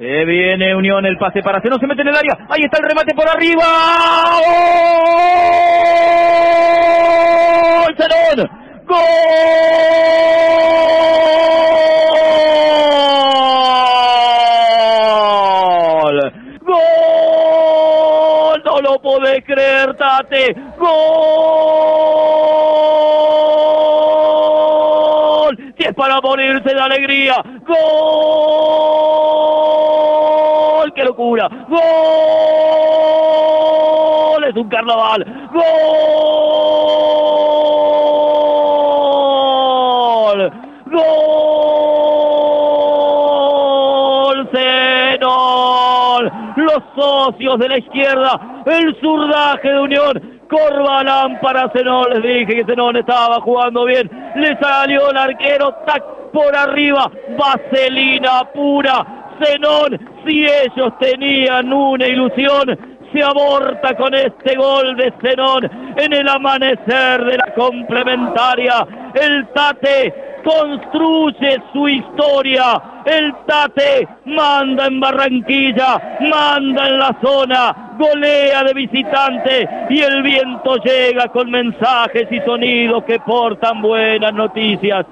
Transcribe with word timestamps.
Se 0.00 0.24
viene 0.24 0.74
Unión, 0.74 1.04
el 1.04 1.18
pase 1.18 1.42
para 1.42 1.58
no 1.58 1.76
se 1.78 1.86
mete 1.86 2.00
en 2.00 2.08
el 2.08 2.16
área. 2.16 2.46
Ahí 2.48 2.62
está 2.64 2.78
el 2.78 2.84
remate 2.88 3.14
por 3.14 3.28
arriba. 3.28 3.66
¡Gol! 8.86 9.04
¡Gol! 16.62 16.62
¡Gol! 16.62 16.82
No 18.64 18.80
lo 18.80 19.02
podés 19.02 19.44
creer, 19.44 19.94
Tate. 19.98 20.56
¡Gol! 20.78 20.94
Si 25.76 25.84
es 25.84 25.94
para 25.94 26.22
morirse 26.22 26.74
de 26.74 26.80
alegría. 26.80 27.34
¡Gol! 27.66 29.10
¡Qué 31.10 31.16
locura! 31.16 31.48
¡Gol! 31.68 31.80
Es 34.44 34.54
un 34.54 34.68
carnaval. 34.68 35.26
¡Gol! 35.52 35.62
¡Gol! 40.86 41.00
¡Zenón! 44.52 46.30
Los 46.56 46.82
socios 46.94 47.58
de 47.58 47.68
la 47.68 47.78
izquierda, 47.78 48.62
el 48.66 48.94
zurdaje 49.00 49.68
de 49.68 49.80
Unión, 49.80 50.40
Corbalán 50.48 51.40
para 51.40 51.68
Zenón, 51.70 52.10
les 52.10 52.22
dije 52.22 52.54
que 52.54 52.64
Zenón 52.66 52.96
estaba 52.96 53.40
jugando 53.40 53.84
bien, 53.84 54.08
le 54.36 54.56
salió 54.58 55.10
el 55.10 55.16
arquero, 55.16 55.74
tac, 55.86 56.04
por 56.32 56.54
arriba, 56.54 57.10
vaselina 57.36 58.44
pura, 58.54 59.19
Zenón, 59.42 59.98
si 60.26 60.46
ellos 60.46 60.92
tenían 60.98 61.72
una 61.72 62.06
ilusión, 62.06 62.78
se 63.12 63.22
aborta 63.22 63.94
con 63.96 64.14
este 64.14 64.54
gol 64.56 64.96
de 64.96 65.12
Zenón 65.20 65.68
en 65.96 66.12
el 66.12 66.28
amanecer 66.28 67.24
de 67.24 67.36
la 67.36 67.52
complementaria. 67.54 68.86
El 69.14 69.48
Tate 69.48 70.14
construye 70.44 71.60
su 71.72 71.88
historia. 71.88 72.80
El 73.04 73.34
Tate 73.46 74.06
manda 74.26 74.86
en 74.86 75.00
Barranquilla, 75.00 76.18
manda 76.20 76.88
en 76.88 76.98
la 76.98 77.16
zona, 77.22 77.96
golea 77.98 78.64
de 78.64 78.74
visitante 78.74 79.68
y 79.90 80.00
el 80.00 80.22
viento 80.22 80.76
llega 80.76 81.28
con 81.28 81.50
mensajes 81.50 82.28
y 82.30 82.40
sonidos 82.40 83.04
que 83.04 83.18
portan 83.20 83.82
buenas 83.82 84.32
noticias. 84.32 85.04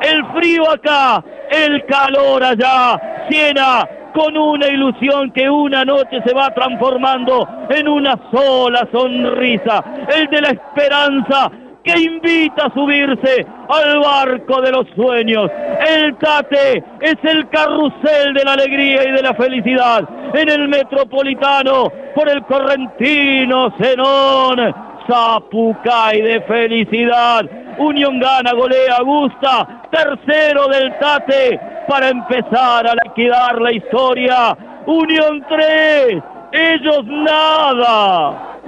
El 0.00 0.24
frío 0.32 0.70
acá, 0.70 1.22
el 1.50 1.84
calor 1.84 2.42
allá, 2.42 3.09
Siena 3.30 3.88
con 4.12 4.36
una 4.36 4.66
ilusión 4.68 5.30
que 5.30 5.48
una 5.48 5.84
noche 5.84 6.20
se 6.26 6.34
va 6.34 6.52
transformando 6.52 7.48
en 7.68 7.86
una 7.88 8.18
sola 8.32 8.88
sonrisa, 8.92 9.84
el 10.14 10.26
de 10.28 10.40
la 10.40 10.48
esperanza 10.48 11.50
que 11.84 11.98
invita 11.98 12.66
a 12.66 12.74
subirse 12.74 13.46
al 13.68 14.00
barco 14.00 14.60
de 14.60 14.72
los 14.72 14.86
sueños. 14.94 15.50
El 15.88 16.16
Tate 16.16 16.84
es 17.00 17.16
el 17.22 17.48
carrusel 17.48 18.34
de 18.34 18.44
la 18.44 18.52
alegría 18.54 19.08
y 19.08 19.12
de 19.12 19.22
la 19.22 19.34
felicidad 19.34 20.08
en 20.34 20.48
el 20.48 20.68
metropolitano 20.68 21.90
por 22.14 22.28
el 22.28 22.42
correntino 22.44 23.72
Zenón. 23.78 24.74
Zapucay 25.08 26.20
de 26.20 26.40
felicidad. 26.42 27.44
Unión 27.78 28.20
gana, 28.20 28.52
golea, 28.52 29.00
gusta. 29.02 29.82
Tercero 29.90 30.68
del 30.68 30.96
Tate 30.98 31.58
para 31.90 32.08
empezar 32.08 32.86
a 32.86 32.94
liquidar 33.04 33.60
la 33.60 33.72
historia. 33.72 34.56
Unión 34.86 35.44
3, 35.48 36.22
ellos 36.52 37.04
nada. 37.04 38.58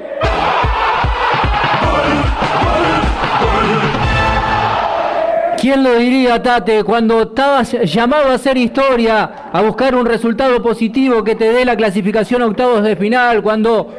¿Quién 5.56 5.84
lo 5.84 5.94
diría, 5.94 6.42
Tate, 6.42 6.82
cuando 6.82 7.22
estabas 7.22 7.70
llamado 7.84 8.32
a 8.32 8.34
hacer 8.34 8.56
historia, 8.56 9.30
a 9.52 9.62
buscar 9.62 9.94
un 9.94 10.05
resultado 10.05 10.61
positivo 10.61 11.22
que 11.22 11.36
te 11.36 11.52
dé 11.52 11.64
la 11.64 11.77
clasificación 11.77 12.42
a 12.42 12.46
octavos 12.46 12.82
de 12.82 12.96
final, 12.96 13.40
cuando 13.40 13.94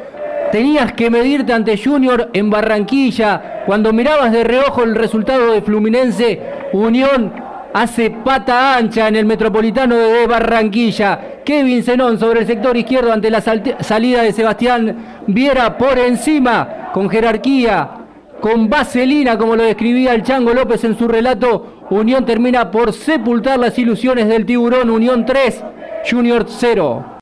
tenías 0.52 0.92
que 0.92 1.08
medirte 1.08 1.54
ante 1.54 1.82
Junior 1.82 2.28
en 2.34 2.50
Barranquilla, 2.50 3.62
cuando 3.64 3.94
mirabas 3.94 4.32
de 4.32 4.44
reojo 4.44 4.82
el 4.82 4.94
resultado 4.94 5.50
de 5.50 5.62
Fluminense, 5.62 6.42
Unión 6.74 7.43
hace 7.74 8.08
pata 8.10 8.76
ancha 8.76 9.08
en 9.08 9.16
el 9.16 9.26
Metropolitano 9.26 9.96
de 9.96 10.26
Barranquilla. 10.28 11.42
Kevin 11.44 11.82
Zenón 11.82 12.18
sobre 12.18 12.40
el 12.40 12.46
sector 12.46 12.76
izquierdo 12.76 13.12
ante 13.12 13.30
la 13.30 13.40
salida 13.40 14.22
de 14.22 14.32
Sebastián 14.32 15.22
Viera 15.26 15.76
por 15.76 15.98
encima, 15.98 16.90
con 16.94 17.10
jerarquía, 17.10 17.90
con 18.40 18.70
vaselina, 18.70 19.36
como 19.36 19.56
lo 19.56 19.64
describía 19.64 20.14
el 20.14 20.22
Chango 20.22 20.54
López 20.54 20.84
en 20.84 20.96
su 20.96 21.08
relato. 21.08 21.84
Unión 21.90 22.24
termina 22.24 22.70
por 22.70 22.92
sepultar 22.92 23.58
las 23.58 23.76
ilusiones 23.76 24.28
del 24.28 24.46
tiburón. 24.46 24.88
Unión 24.88 25.26
3, 25.26 25.64
Junior 26.08 26.46
0. 26.46 27.13